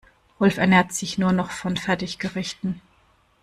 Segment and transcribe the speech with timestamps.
[0.39, 2.81] Rolf ernährt sich nur noch von Fertiggerichten.